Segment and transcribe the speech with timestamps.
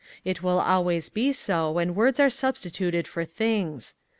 [0.25, 3.93] It will always be so when words are substituted for things.